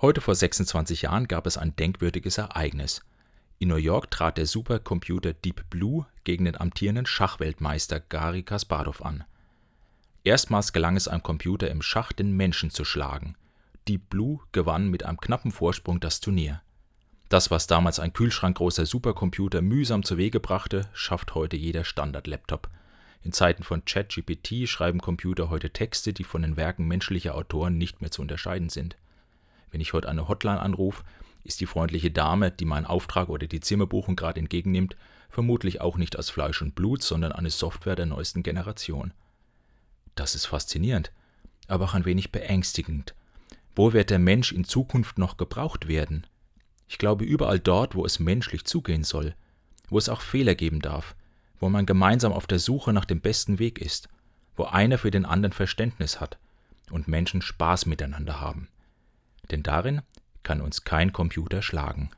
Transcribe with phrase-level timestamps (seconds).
[0.00, 3.02] Heute vor 26 Jahren gab es ein denkwürdiges Ereignis.
[3.58, 9.24] In New York trat der Supercomputer Deep Blue gegen den amtierenden Schachweltmeister Garry Kasparov an.
[10.24, 13.36] Erstmals gelang es einem Computer im Schach, den Menschen zu schlagen.
[13.86, 16.62] Deep Blue gewann mit einem knappen Vorsprung das Turnier.
[17.28, 22.68] Das, was damals ein kühlschrankgroßer Supercomputer mühsam zu Wege brachte, schafft heute jeder Standard-Laptop.
[23.22, 28.00] In Zeiten von ChatGPT schreiben Computer heute Texte, die von den Werken menschlicher Autoren nicht
[28.00, 28.96] mehr zu unterscheiden sind.
[29.74, 31.02] Wenn ich heute eine Hotline anrufe,
[31.42, 34.94] ist die freundliche Dame, die meinen Auftrag oder die Zimmerbuchung gerade entgegennimmt,
[35.28, 39.12] vermutlich auch nicht aus Fleisch und Blut, sondern eine Software der neuesten Generation.
[40.14, 41.10] Das ist faszinierend,
[41.66, 43.16] aber auch ein wenig beängstigend.
[43.74, 46.24] Wo wird der Mensch in Zukunft noch gebraucht werden?
[46.86, 49.34] Ich glaube überall dort, wo es menschlich zugehen soll,
[49.88, 51.16] wo es auch Fehler geben darf,
[51.58, 54.08] wo man gemeinsam auf der Suche nach dem besten Weg ist,
[54.54, 56.38] wo einer für den anderen Verständnis hat
[56.92, 58.68] und Menschen Spaß miteinander haben
[59.50, 60.02] denn darin
[60.42, 62.10] kann uns kein Computer schlagen